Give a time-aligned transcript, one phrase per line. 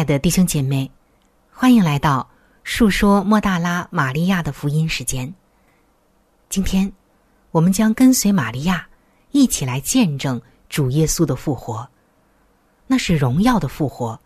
[0.00, 0.90] 爱的弟兄姐妹，
[1.52, 2.26] 欢迎来到
[2.64, 5.30] 述说莫大拉玛利亚的福音时间。
[6.48, 6.90] 今天，
[7.50, 8.88] 我们将跟随玛利亚
[9.30, 10.40] 一起来见证
[10.70, 11.86] 主耶稣的复活。
[12.86, 14.18] 那是荣耀的复活，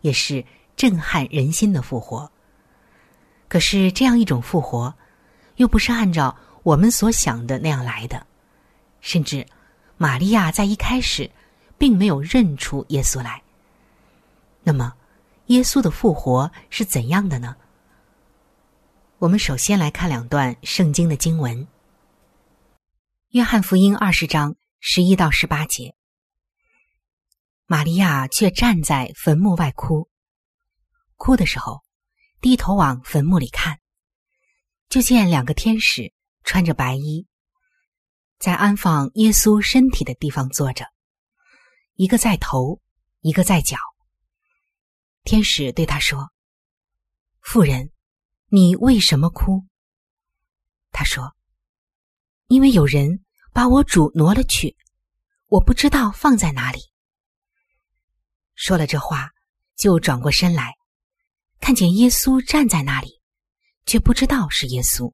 [0.00, 2.28] 也是震撼人心的复活。
[3.46, 4.92] 可是，这样一种复活，
[5.58, 8.26] 又不是按照我们所想的那样来的。
[9.00, 9.46] 甚至，
[9.96, 11.30] 玛利亚在一开始
[11.78, 13.40] 并没有认出耶稣来。
[14.64, 14.92] 那么，
[15.50, 17.56] 耶稣的复活是怎样的呢？
[19.18, 21.66] 我们首先来看两段圣经的经文：
[23.30, 25.96] 《约翰福音》二十章十一到十八节。
[27.66, 30.08] 玛利亚却站在坟墓外哭，
[31.16, 31.82] 哭的时候
[32.40, 33.80] 低头往坟墓里看，
[34.88, 36.12] 就见两个天使
[36.44, 37.26] 穿着白衣，
[38.38, 40.86] 在安放耶稣身体的地方坐着，
[41.94, 42.80] 一个在头，
[43.20, 43.76] 一个在脚。
[45.22, 46.32] 天使对他说
[47.40, 47.92] ：“妇人，
[48.48, 49.66] 你为什么哭？”
[50.90, 51.36] 他说
[52.48, 54.76] ：“因为有人把我主挪了去，
[55.46, 56.80] 我不知道放在哪里。”
[58.56, 59.30] 说了这话，
[59.76, 60.74] 就转过身来，
[61.60, 63.20] 看见耶稣站在那里，
[63.86, 65.12] 却不知道是耶稣。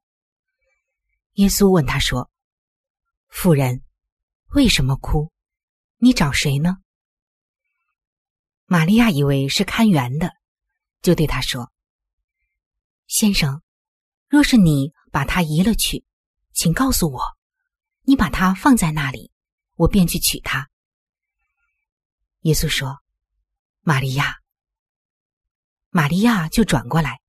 [1.35, 2.31] 耶稣问他说
[3.29, 3.83] ：“妇人，
[4.55, 5.31] 为什么哭？
[5.99, 6.79] 你找谁呢？”
[8.67, 10.35] 玛利亚以为是看园的，
[11.01, 11.71] 就对他说
[13.07, 13.63] ：“先生，
[14.29, 16.05] 若是你把他移了去，
[16.53, 17.23] 请告诉我，
[18.03, 19.31] 你把他放在那里，
[19.77, 20.69] 我便去取他。”
[22.43, 22.99] 耶稣说
[23.83, 24.37] ：“玛利亚。”
[25.91, 27.21] 玛利亚就转过来，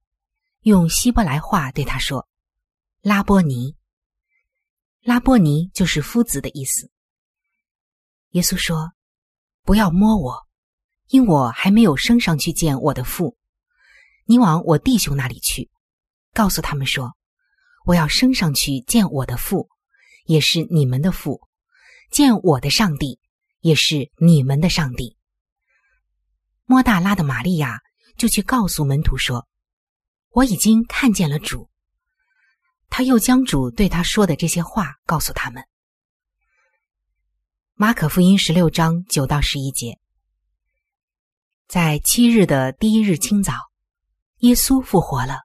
[0.62, 2.28] 用希伯来话对他说
[3.02, 3.76] ：“拉波尼。”
[5.02, 6.90] 拉波尼就是夫子的意思。
[8.32, 8.92] 耶稣说
[9.62, 10.47] ：“不要摸我，
[11.08, 13.36] 因我还没有升上去见我的父。
[14.26, 15.70] 你往我弟兄那里去，
[16.34, 17.16] 告诉他们说，
[17.86, 19.70] 我要升上去见我的父，
[20.26, 21.40] 也是你们的父；
[22.12, 23.20] 见我的上帝，
[23.62, 25.16] 也是你们的上帝。”
[26.66, 27.80] 莫大拉的玛利亚
[28.18, 29.48] 就去告诉门徒说
[30.32, 31.70] ：“我已经看见了主。”
[32.90, 35.64] 他又将主对他说的这些话告诉他们。
[37.76, 40.00] 马可福音十六章九到十一节，
[41.68, 43.52] 在七日的第一日清早，
[44.38, 45.42] 耶稣复活了，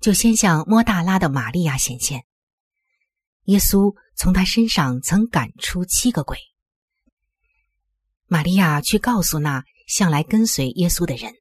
[0.00, 2.24] 就先向摸大拉的玛利亚显现。
[3.46, 6.38] 耶稣从他身上曾赶出七个鬼。
[8.26, 11.34] 玛利亚去告诉那向来跟随耶稣的人，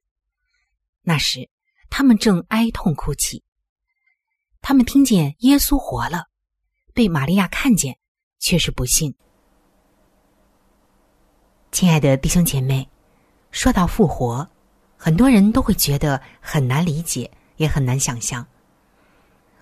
[1.04, 1.52] 那时
[1.92, 3.44] 他们正哀痛哭泣。
[4.60, 6.24] 他们听见耶稣活了，
[6.96, 8.00] 被玛利亚看见，
[8.40, 9.16] 却是不信。
[11.72, 12.90] 亲爱的弟兄姐妹，
[13.54, 14.50] 说到复活，
[14.98, 18.46] 很多人都会觉得很难理解，也很难想象。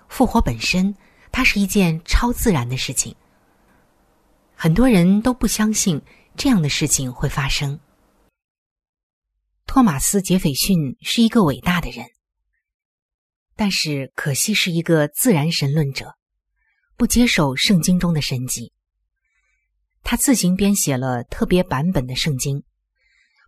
[0.08, 0.96] 复活本身，
[1.30, 3.14] 它是一件超自然的事情，
[4.56, 6.02] 很多人都不相信
[6.38, 7.78] 这样的事情会发生。
[9.68, 12.06] 托马斯·杰斐逊是一个伟大的人。
[13.58, 16.16] 但是可惜是一个自然神论者，
[16.96, 18.72] 不接受圣经中的神迹。
[20.02, 22.64] 他自行编写了特别版本的圣经，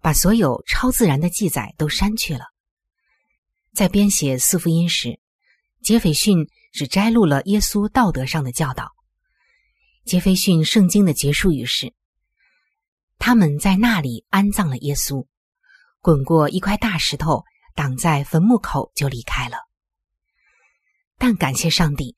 [0.03, 2.41] 把所有超自然的记载都删去了。
[3.73, 5.17] 在编写四福音时，
[5.81, 8.91] 杰斐逊只摘录了耶稣道德上的教导。
[10.03, 11.93] 杰斐逊圣经的结束语是
[13.17, 15.25] ：“他们在那里安葬了耶稣，
[16.01, 19.55] 滚过一块大石头挡在坟墓口，就离开了。”
[21.17, 22.17] 但感谢上帝，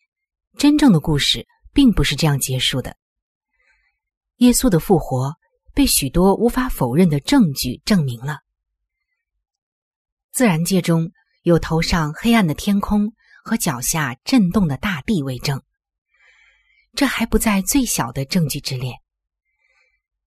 [0.58, 2.98] 真正的故事并不是这样结束的。
[4.38, 5.36] 耶稣的复活
[5.76, 8.40] 被许多无法否认的证据证明了。
[10.32, 11.12] 自然界中
[11.44, 13.14] 有头上黑暗的天空
[13.44, 15.62] 和脚下震动的大地为证。
[16.94, 18.94] 这还不在最小的证据之列。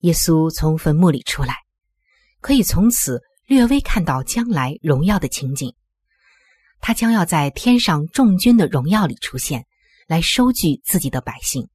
[0.00, 1.56] 耶稣从坟墓里出来，
[2.41, 5.75] 可以从此略微看到将来荣耀的情景。
[6.81, 9.67] 他将要在天上众军的荣耀里出现，
[10.06, 11.69] 来收据自己的百姓。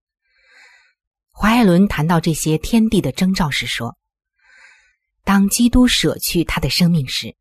[1.35, 3.97] 华爱伦谈到这些天地的征兆时说
[5.25, 7.35] ：“当基督舍去他的生命时，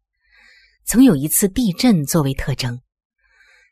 [0.84, 2.78] 曾有一次地震作为特征；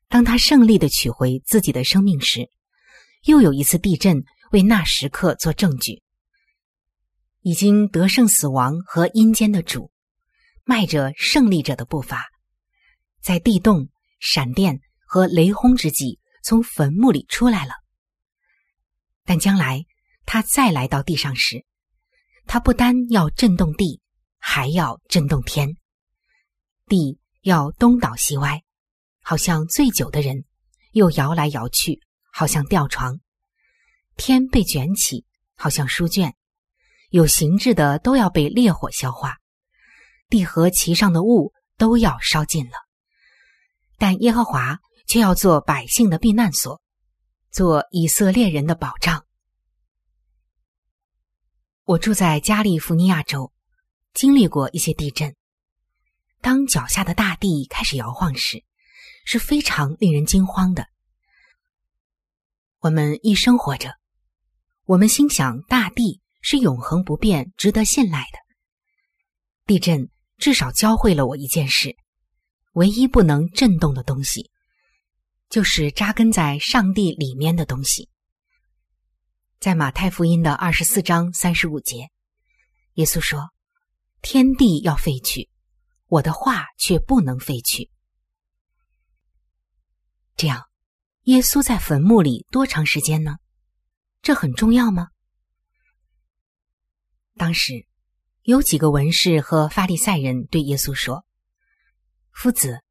[0.09, 2.51] 当他胜利的取回自己的生命时，
[3.25, 4.23] 又有一次地震
[4.53, 6.03] 为那时刻做证据。
[7.41, 9.91] 已经得胜死亡和阴间的主，
[10.65, 12.29] 迈着胜利者的步伐。”
[13.23, 13.89] 在地动、
[14.21, 17.73] 闪电和雷轰之际，从坟墓里出来了。
[19.25, 19.85] 但将来
[20.33, 21.65] 他再来到地上时，
[22.47, 24.01] 他不单要震动地，
[24.39, 25.77] 还要震动天。
[26.87, 28.63] 地要东倒西歪，
[29.25, 30.45] 好像醉酒的人；
[30.93, 31.99] 又摇来摇去，
[32.31, 33.19] 好像吊床。
[34.15, 36.37] 天被卷起，好像书卷。
[37.09, 39.39] 有形质的都要被烈火消化，
[40.29, 42.75] 地和其上的物都要烧尽了。
[43.99, 44.79] 但耶和华
[45.09, 46.81] 却要做百姓的避难所，
[47.51, 49.27] 做以色列人的保障。
[51.91, 53.51] 我住在加利福尼亚州，
[54.15, 55.35] 经历过一些地震。
[56.41, 58.63] 当脚下的大地开始摇晃时，
[59.25, 60.87] 是非常令人惊慌的。
[62.79, 63.97] 我们一生活着，
[64.85, 68.39] 我们心想大地是永恒不变、值得信赖的。
[69.67, 71.97] 地震至少教会了我一件事。
[72.75, 74.49] 唯一不能震动的东西，
[75.49, 78.09] 就是扎根在上帝里面的东西。
[79.61, 82.09] 在马太福音的二十四章三十五节，
[82.95, 83.51] 耶稣说
[84.23, 85.51] ：“天地要废去，
[86.07, 87.91] 我的话却不能废去。”
[90.35, 90.65] 这样，
[91.25, 93.37] 耶稣在坟墓里多长时间呢？
[94.23, 95.09] 这很重要吗？
[97.37, 97.87] 当时，
[98.45, 101.27] 有几个文士和法利赛人对耶稣说。
[102.33, 102.83] 夫子，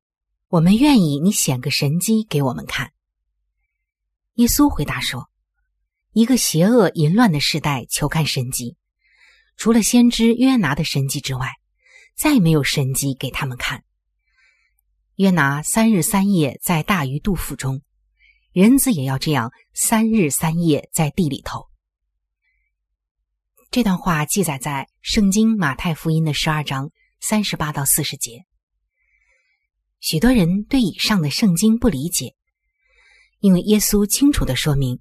[0.50, 2.92] 我们愿意你显个神迹给我们看。
[4.36, 5.32] 耶稣回答说
[6.20, 8.76] ：“一个邪恶淫乱的时代求看神迹，
[9.56, 11.48] 除了先知约拿的神迹之外，
[12.14, 13.86] 再没有神迹给他们看。
[15.16, 17.82] 约拿三日三夜在大鱼肚腹中，
[18.52, 21.70] 人子也要这样三日三夜在地里头。”
[23.72, 28.44] 这段话记载在圣经马太福音的十二章三十八到四十节。
[30.02, 32.36] 许多人对以上的圣经不理解，
[33.40, 35.00] 因为耶稣清楚的说明，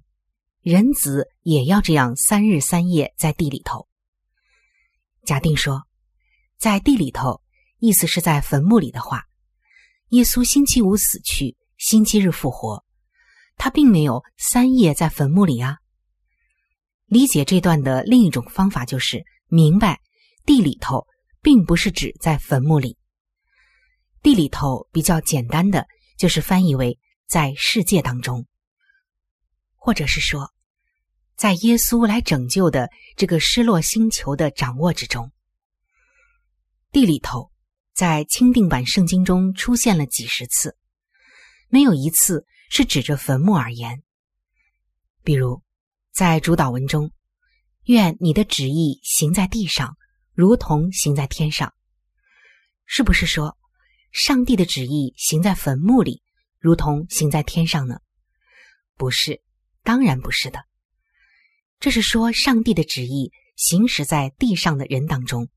[0.61, 3.87] 人子也要这样三日三夜在地里头。
[5.25, 5.83] 假定说，
[6.57, 7.41] 在地里头，
[7.77, 9.23] 意思是在坟墓里的话，
[10.09, 12.83] 耶稣星期五死去，星期日复活，
[13.55, 15.77] 他并没有三夜在坟墓里啊。
[17.05, 20.01] 理解这段的另一种方法就是明白，
[20.45, 21.07] 地里头
[21.41, 22.97] 并不是指在坟墓里，
[24.21, 25.87] 地里头比较简单的
[26.17, 28.45] 就是翻译为在世界当中，
[29.79, 30.53] 或者是说。
[31.35, 35.31] 在耶稣来拯救的这个失落星球的掌握之中，
[36.91, 37.49] 地里头
[37.93, 40.75] 在钦定版圣经中出现了几十次，
[41.69, 44.03] 没有一次是指着坟墓而言。
[45.23, 45.63] 比如
[46.11, 47.09] 在主导文中
[47.87, 49.95] ，“愿你的旨意行在地上，
[50.33, 51.73] 如同行在天上”，
[52.85, 53.57] 是不是说
[54.11, 56.21] 上帝的旨意行在坟墓里，
[56.59, 58.01] 如同行在天上呢？
[58.97, 59.41] 不是，
[59.89, 60.65] 当然不是的。
[61.79, 65.49] 这是说，上帝的旨意行驶在地上的人当中，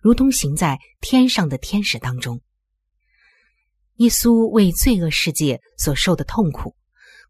[0.00, 2.40] 如同行在天上的天使当中。
[3.96, 6.74] 耶稣为罪恶世界所受的痛苦，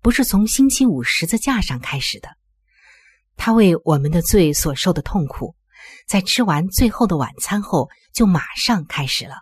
[0.01, 2.29] 不是从星期五十字架上开始的。
[3.35, 5.57] 他为我们的罪所受的痛苦，
[6.07, 9.35] 在吃完最后的晚餐后，就马上开始了。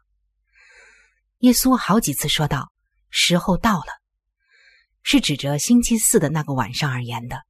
[1.41, 2.73] 耶稣好几次说道
[3.13, 4.01] ：“时候到了”，
[5.05, 7.43] 是指着星期四的那个晚上而言的。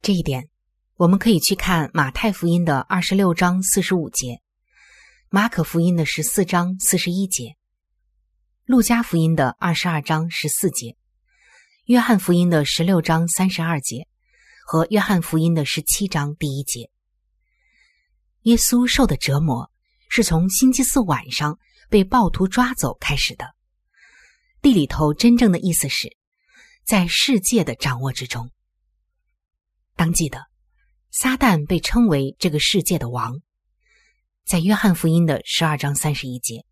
[0.00, 0.48] 这一点，
[0.96, 4.40] 我们可以去看马太福音的二十六章四十五节，
[5.28, 7.54] 马可福音的十四章四十一节，
[8.64, 10.96] 路加福音的二十二章十四节，
[11.84, 14.08] 约翰福音的十六章三十二节
[14.66, 16.90] 和约翰福音的十七章第一节。
[18.44, 19.70] 耶稣受的折磨
[20.08, 21.58] 是从星期四晚上
[21.90, 23.54] 被暴徒抓走开始的。
[24.62, 26.16] 地里头真正的意思是，
[26.84, 28.50] 在世界的掌握之中。
[29.94, 30.46] 当记得，
[31.10, 33.40] 撒旦被称为这个世界的王，
[34.44, 36.64] 在约翰福音的十二章三十一节。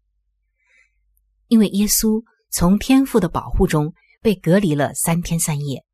[1.48, 5.84] 因为耶稣从天父的保护中被隔离了三天三夜，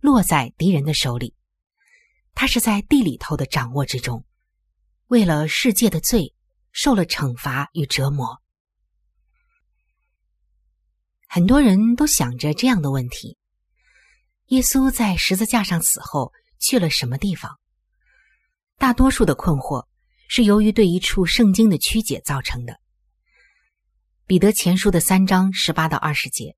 [0.00, 1.34] 落在敌人的手里，
[2.34, 4.24] 他是在地里头的掌握之中，
[5.08, 6.34] 为了世界的罪
[6.72, 8.40] 受了惩罚与折磨。
[11.28, 13.36] 很多人都想着这样的问题：
[14.50, 16.32] 耶稣在十字架上死后。
[16.62, 17.58] 去了什么地方？
[18.76, 19.86] 大多数的困惑
[20.28, 22.78] 是由于对一处圣经的曲解造成的。
[24.26, 26.54] 彼得前书的三章十八到二十节，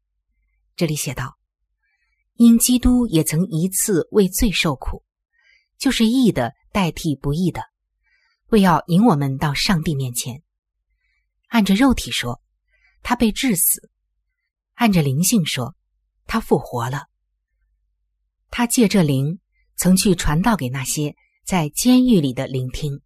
[0.74, 1.38] 这里写道
[2.34, 5.04] ：“因基督也曾一次为罪受苦，
[5.78, 7.62] 就是义的代替不义的，
[8.48, 10.42] 为要引我们到上帝面前。
[11.46, 12.42] 按着肉体说，
[13.04, 13.88] 他被致死；
[14.74, 15.76] 按着灵性说，
[16.26, 17.06] 他复活了。
[18.52, 19.40] 他借这灵。”
[19.74, 23.00] 曾去传道给那些在监狱里的聆听，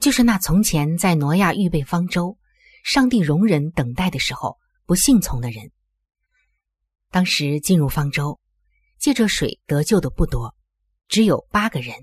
[0.00, 2.38] 就是那从前在挪亚预备方舟、
[2.82, 4.56] 上帝容忍等待的时候
[4.86, 5.70] 不信从的人。
[7.10, 8.40] 当时进入方舟，
[8.98, 10.54] 借着水得救的不多，
[11.08, 11.94] 只有八个人。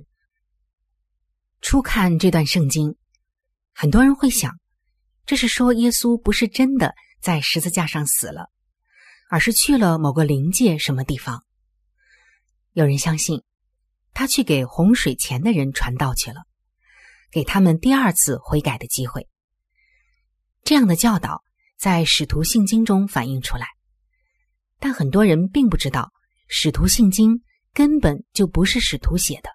[1.62, 2.96] 初看这段圣经，
[3.74, 4.60] 很多人会想，
[5.26, 8.52] 这是说耶稣不是真的在十字架上死了，
[9.32, 11.44] 而是去了某个灵界什么地方。
[12.74, 13.44] 有人相信，
[14.14, 16.46] 他去给洪水前的人传道去了，
[17.30, 19.28] 给他们第二次悔改的机会。
[20.64, 21.44] 这样的教导
[21.78, 23.68] 在使徒信经中反映出来，
[24.80, 26.14] 但很多人并不知道，
[26.48, 29.50] 使徒信经根本就不是使徒写的，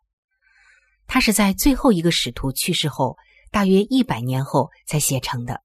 [1.06, 3.16] 他是在最后一个使徒去世后，
[3.50, 5.62] 大约一百年后才写成的。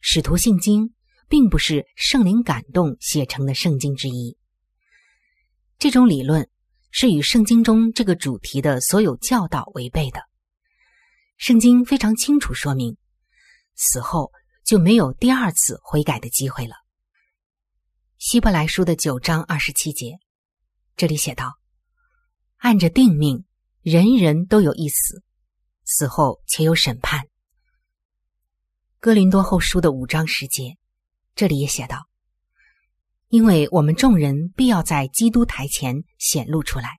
[0.00, 0.94] 使徒信经
[1.28, 4.38] 并不是圣灵感动写成的圣经之一。
[5.76, 6.48] 这种理论。
[6.90, 10.22] 是与圣经中这个主题的所有教导违背的。
[11.36, 12.96] 圣经非常清楚说明，
[13.74, 14.30] 死后
[14.64, 16.74] 就没有第二次悔改的机会了。
[18.18, 20.18] 希伯来书的九章二十七节，
[20.96, 21.54] 这里写道
[22.58, 23.46] ：“按着定命，
[23.80, 25.22] 人人都有一死，
[25.86, 27.24] 死后且有审判。”
[29.00, 30.76] 哥林多后书的五章十节，
[31.34, 32.09] 这里也写道。
[33.30, 36.98] 因为我们众人必要在基督台前显露出来，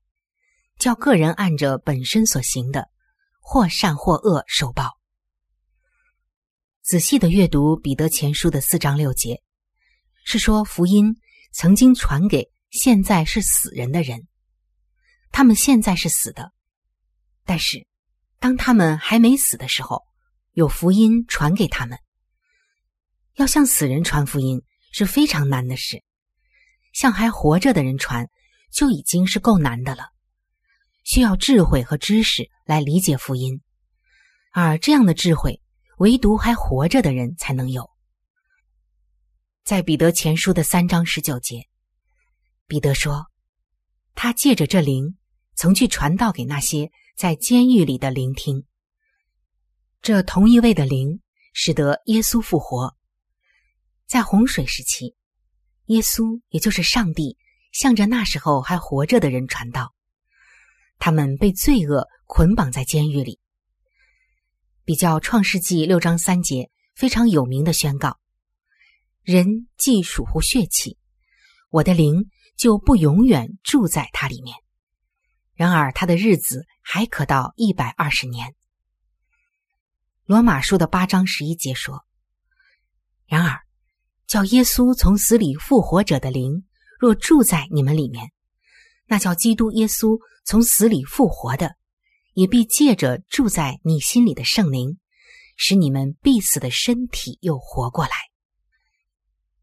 [0.79, 2.87] 叫个人按着本身所行的，
[3.41, 4.97] 或善或恶受报。
[6.81, 9.41] 仔细的阅读彼得前书的四章六节，
[10.23, 11.17] 是说福音
[11.51, 14.25] 曾经传给现在是死人的人，
[15.33, 16.53] 他们现在是死的，
[17.43, 17.85] 但是
[18.39, 20.05] 当他们还没死的时候，
[20.53, 21.99] 有福音传给他们。
[23.35, 26.01] 要向死人传福音是非常难的事。
[26.93, 28.29] 向还活着的人传，
[28.71, 30.09] 就已经是够难的了，
[31.03, 33.61] 需要智慧和知识来理解福音，
[34.51, 35.61] 而这样的智慧，
[35.97, 37.89] 唯独还活着的人才能有。
[39.63, 41.67] 在彼得前书的三章十九节，
[42.67, 43.27] 彼得说
[44.15, 45.17] ：“他借着这灵，
[45.55, 48.65] 曾去传道给那些在监狱里的聆听。
[50.01, 51.21] 这同一位的灵，
[51.53, 52.95] 使得耶稣复活。
[54.07, 55.15] 在洪水时期，
[55.85, 57.37] 耶稣也就是上帝，
[57.71, 59.93] 向着那时候还活着的人传道。
[60.99, 63.39] 他们被罪恶捆绑在监狱里。
[64.83, 68.19] 比较创世纪六章三节非常有名的宣告。”
[69.23, 70.97] 人既属乎血气，
[71.69, 74.57] 我的灵就不永远住在他里面。
[75.53, 78.55] 然而他的日子还可到一百二十年。
[80.25, 82.03] 罗马书的八章十一节说
[83.27, 83.61] ：“然而，
[84.31, 86.63] 叫耶稣从死里复活者的灵，
[86.97, 88.31] 若住在你们里面，
[89.05, 91.75] 那叫基督耶稣从死里复活的，
[92.31, 94.97] 也必借着住在你心里的圣灵，
[95.57, 98.11] 使你们必死的身体又活过来。”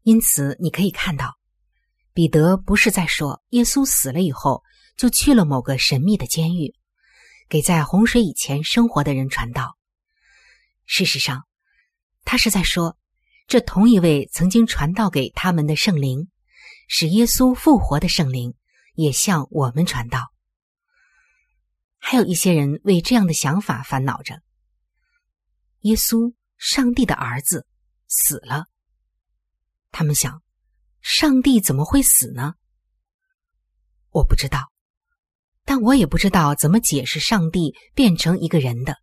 [0.05, 1.39] 因此，你可以看到，
[2.13, 4.61] 彼得不是在说耶稣死了以后
[4.95, 6.75] 就去了某个神秘的监狱，
[7.49, 9.79] 给在洪水以前生活的人传道。
[10.85, 11.47] 事实上，
[12.23, 12.98] 他是在说，
[13.49, 16.29] 这同一位曾经传道给他们的圣灵，
[16.87, 18.53] 使耶稣复活的圣灵，
[18.93, 20.31] 也向我们传道。
[21.97, 24.43] 还有一些人为这样的想法烦恼着：
[25.79, 27.65] 耶稣，上帝的儿子，
[28.07, 28.65] 死了。
[29.89, 30.43] 他们想，
[31.01, 32.53] 上帝怎么会死呢？
[34.11, 34.71] 我不知道，
[35.65, 38.97] 但我也不知道怎么解释上帝变成一个人的。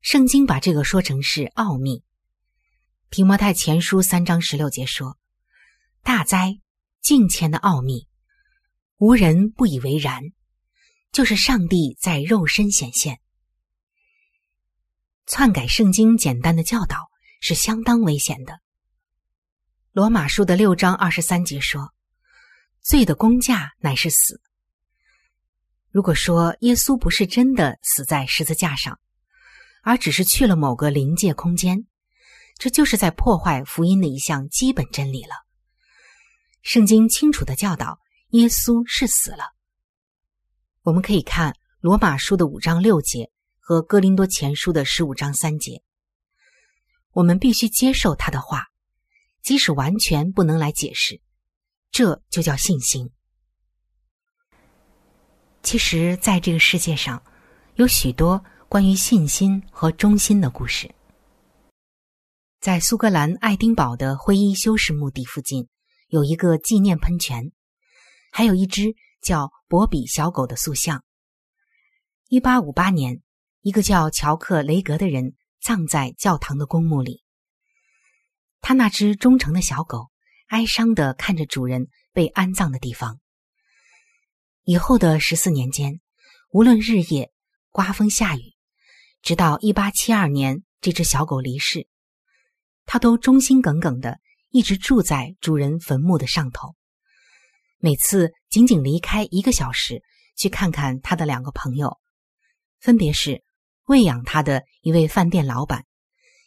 [0.00, 2.02] 圣经把这个说成是奥秘。
[3.10, 5.16] 提摩太前书三章十六节说
[6.04, 6.60] ：“大灾
[7.00, 8.06] 敬虔的奥秘，
[8.98, 10.22] 无人不以为然，
[11.10, 13.18] 就是上帝在肉身显现。”
[15.24, 17.08] 篡改圣经简单的教导
[17.40, 18.60] 是相当危险的。
[19.92, 21.94] 罗马书的六章二十三节说
[22.84, 24.42] ：“罪的工价乃是死。”
[25.90, 29.00] 如果说耶稣不是真的死在十字架上，
[29.82, 31.86] 而只是去了某个临界空间，
[32.58, 35.30] 这就是在破坏福音的一项基本真理了。
[36.62, 39.54] 圣经清楚的教导，耶稣是死了。
[40.82, 45.82] 我们可以看罗马书的五章六节和哥林多前书的十五章三节。
[47.12, 48.66] 我们必须接受他的话。
[49.40, 51.22] 即使完全不能来解释，
[51.90, 53.10] 这就叫信心。
[55.62, 57.22] 其实，在这个世界上，
[57.76, 60.92] 有许多关于信心和忠心的故事。
[62.60, 65.68] 在苏格兰爱丁堡的灰衣修士墓地附近，
[66.08, 67.52] 有一个纪念喷泉，
[68.32, 71.04] 还有一只叫博比小狗的塑像。
[72.28, 73.22] 一八五八年，
[73.60, 77.22] 一个叫乔克雷格的人葬在教堂的公墓里。
[78.60, 80.10] 他那只忠诚的小狗，
[80.48, 83.20] 哀伤的看着主人被安葬的地方。
[84.64, 86.00] 以后的十四年间，
[86.50, 87.30] 无论日夜
[87.70, 88.56] 刮风下雨，
[89.22, 91.87] 直到一八七二年这只小狗离世，
[92.88, 96.74] 它都忠心耿耿的一直住在主人坟墓的上头。
[97.76, 100.02] 每次仅仅离开一个小时，
[100.36, 101.98] 去看看他的两个朋友，
[102.80, 103.44] 分别是
[103.84, 105.84] 喂养他的一位饭店老板，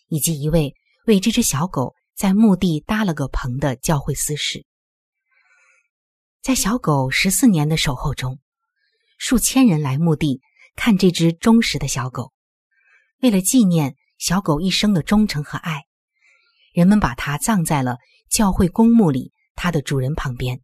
[0.07, 0.73] 以及一位
[1.05, 1.95] 为这只小狗。
[2.13, 4.63] 在墓地搭了个棚的教会司事，
[6.43, 8.37] 在小狗十四年的守候中，
[9.17, 10.39] 数千人来墓地
[10.75, 12.31] 看这只忠实的小狗。
[13.21, 15.85] 为了纪念小狗一生的忠诚和爱，
[16.73, 17.97] 人们把它葬在了
[18.29, 20.61] 教会公墓里，它的主人旁边。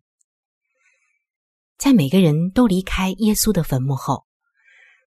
[1.77, 4.25] 在每个人都离开耶稣的坟墓后，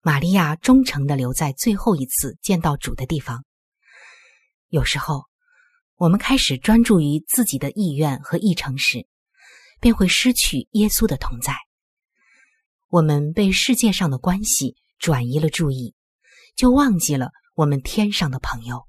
[0.02, 3.44] 玛利亚忠诚的留在最后一次见到主的地方。
[4.68, 5.28] 有时候。
[5.96, 9.06] 我们开始专注于自己的意愿和议程时，
[9.82, 11.54] 便会失去耶稣的同在。
[12.88, 15.94] 我们被世界上的关系转移了注意，
[16.56, 18.86] 就忘记了我们天上的朋友。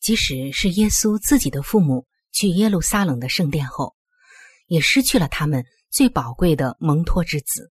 [0.00, 3.96] 即使是耶稣自己的父母去耶路撒冷的圣殿后，
[4.66, 7.72] 也失去了他们最宝贵的蒙托之子。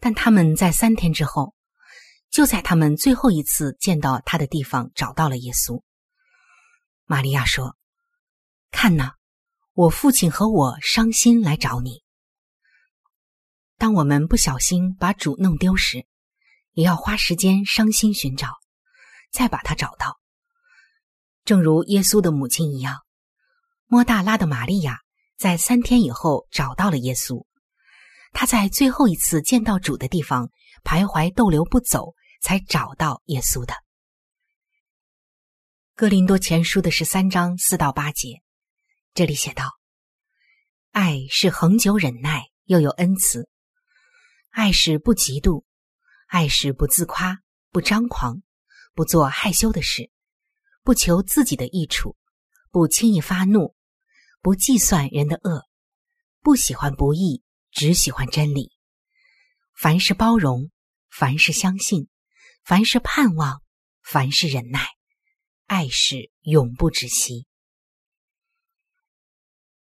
[0.00, 1.54] 但他们在三天之后，
[2.30, 5.82] 就在他们最后一次见到他的地方找到了耶稣。
[7.06, 7.76] 玛利亚说
[8.72, 9.12] ：“看呐，
[9.72, 12.02] 我父亲和我伤心来找你。
[13.76, 16.06] 当我们不小心把主弄丢时，
[16.72, 18.48] 也要花时间伤心寻找，
[19.30, 20.18] 再把他找到。
[21.44, 23.00] 正如耶稣的母亲一样，
[23.86, 25.00] 摩大拉的玛利亚
[25.36, 27.44] 在三天以后找到了耶稣。
[28.32, 30.50] 他在最后一次见到主的地方
[30.82, 33.74] 徘徊逗留不走，才找到耶稣的。
[35.94, 38.42] 哥林多前书的十三章四到八节，
[39.12, 39.70] 这里写道
[40.90, 43.42] ：“爱是恒久忍耐，又有恩慈；
[44.50, 45.62] 爱是不嫉妒；
[46.26, 47.38] 爱是不自夸，
[47.70, 48.42] 不张狂，
[48.94, 50.10] 不做害羞的事，
[50.84, 52.16] 不求自己的益处，
[52.70, 53.74] 不轻易发怒，
[54.40, 55.64] 不计算人的恶，
[56.40, 57.42] 不喜欢不义。”
[57.76, 58.70] 只喜欢真理，
[59.76, 60.70] 凡是包容，
[61.10, 62.08] 凡是相信，
[62.62, 63.62] 凡是盼望，
[64.00, 64.86] 凡是忍耐，
[65.66, 67.48] 爱是永不止息。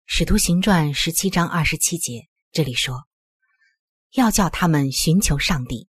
[0.05, 3.07] 使徒行传十七章二十七节，这里说，
[4.11, 5.87] 要叫他们寻求上帝，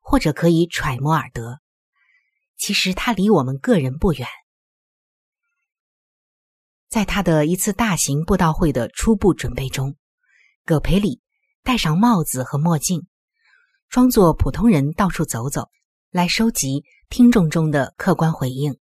[0.00, 1.60] 或者可以揣摩尔得，
[2.58, 4.28] 其实他离我们个人不远。
[6.88, 9.96] 在他的一次大型布道会的初步准备中。
[10.64, 11.22] 葛培里
[11.62, 13.06] 戴上帽子和墨镜，
[13.88, 15.70] 装作普通人到处走走，
[16.10, 18.78] 来收集听众中的客观回应。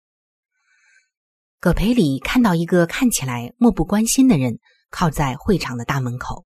[1.60, 4.58] 葛培里看到一个看起来漠不关心的人
[4.90, 6.44] 靠在会场的大门口，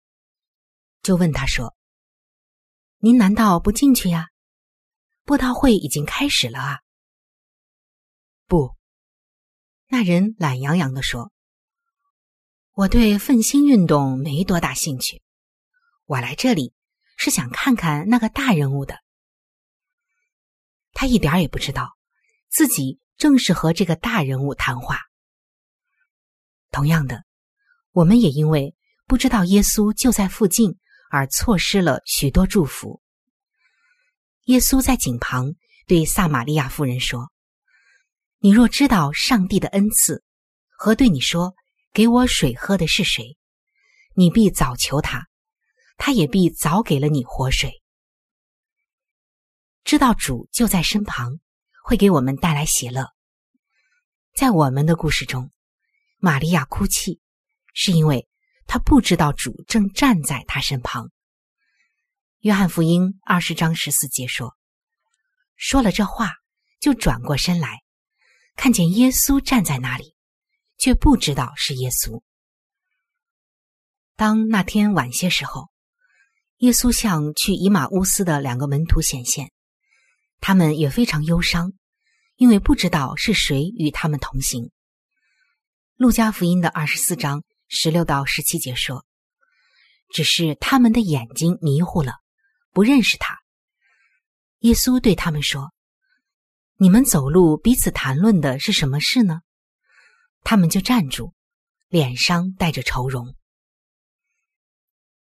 [1.03, 1.77] 就问他说
[2.99, 4.27] ：“您难道不进去呀？
[5.25, 6.79] 布道会已经开始了啊？”
[9.91, 11.33] 那人懒洋洋的说
[12.75, 15.23] ：“我对奋兴运动没多大兴趣。”
[16.05, 16.75] 我来这里
[17.17, 18.99] 是想看看那个大人物的。
[20.93, 21.97] 他一点也不知道，
[22.51, 25.01] 自己正是和这个大人物谈话。
[26.71, 27.25] 同样的，
[27.93, 28.75] 我们也因为
[29.07, 30.79] 不知道耶稣就在附近，
[31.11, 33.01] 而错失了许多祝福。
[34.45, 35.55] 耶稣在井旁
[35.87, 37.31] 对撒玛利亚妇人说
[38.39, 40.23] ：“你若知道上帝的恩赐
[40.69, 41.55] 和对你说
[41.93, 43.37] 给我水喝的是谁，
[44.15, 45.27] 你必早求他。”
[46.01, 47.83] 他也必早给了你活水。
[49.83, 51.41] 知道主就在身旁，
[51.83, 53.09] 会给我们带来喜乐。
[54.33, 55.51] 在我们的故事中，
[56.19, 57.21] 玛利亚哭泣，
[57.75, 58.29] 是因为
[58.69, 61.11] 她不知道主正站在她身旁。
[62.43, 64.57] 约翰福音二十章十四节说
[65.59, 66.37] ：“说了这话，
[66.79, 67.83] 就转过身来，
[68.59, 70.15] 看见耶稣站在那里，
[70.77, 72.21] 却不知道是耶稣。”
[74.17, 75.71] 当那天晚些时候。
[76.59, 79.53] 耶稣向去以马乌斯的两个门徒显现，
[80.41, 81.73] 他们也非常忧伤，
[82.35, 84.73] 因为不知道是谁与他们同行。
[85.95, 89.07] 路加福音的二十四章十六到十七节说
[90.13, 92.15] ：“只是他们的眼睛迷糊了，
[92.73, 93.39] 不认识他。”
[94.67, 95.73] 耶稣对他们说
[96.81, 99.41] ：“你们走路彼此谈论的是什么事呢？”
[100.45, 101.35] 他们就站住，
[101.89, 103.35] 脸上带着愁容。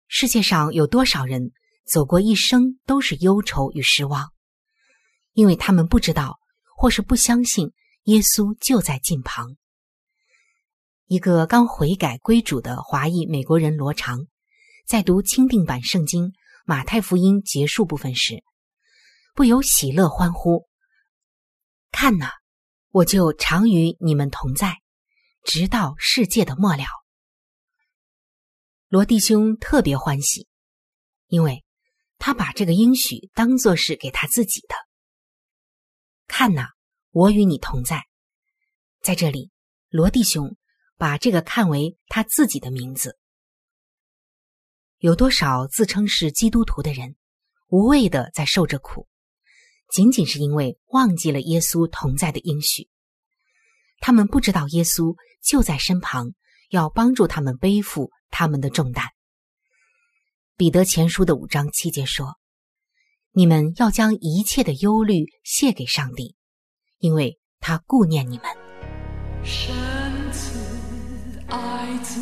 [0.08, 1.52] 世界上有多少人
[1.84, 4.32] 走过一生都是忧愁与失望，
[5.34, 6.40] 因为他们不知道
[6.78, 7.72] 或是不相信
[8.04, 9.56] 耶稣就在近旁。
[11.08, 14.28] 一个刚悔改归主的华裔美国人罗长，
[14.86, 16.34] 在读钦定版圣经
[16.66, 18.44] 马太福音结束部分时，
[19.34, 20.70] 不由喜乐欢呼
[21.92, 22.32] ：“看哪，
[22.90, 24.82] 我就常与你们同在，
[25.44, 26.84] 直到世界的末了。”
[28.88, 30.48] 罗弟兄特别欢喜，
[31.28, 31.64] 因为
[32.18, 34.76] 他把这个应许当作是给他自己的。
[36.28, 36.70] 看呐，
[37.12, 38.06] 我与你同在，
[39.02, 39.52] 在这里，
[39.90, 40.56] 罗弟兄
[40.98, 43.18] 把这个看为他自己的名字。
[44.98, 47.16] 有多少自称是基督徒的人，
[47.68, 49.08] 无谓的在受着苦，
[49.92, 52.90] 仅仅是因为忘记了耶稣同在的应许。
[54.00, 56.34] 他们不知道耶稣就在身旁，
[56.70, 58.12] 要帮助他们背负。
[58.34, 59.08] 他们的重担。
[60.56, 62.38] 彼得前书的五章七节说
[63.36, 66.38] ：“你们要将一切的忧虑卸给上帝，
[67.00, 68.46] 因为他顾念你们。”
[69.44, 69.76] 深
[70.32, 70.58] 慈
[71.50, 72.22] 爱子，